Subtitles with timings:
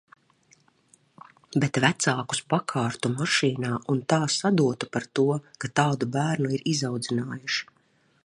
[1.63, 5.27] Bet vecākus pakārtu mašīnā un tā sadotu par to,
[5.65, 7.71] ka tādu bērnu ir izaudzinājuši.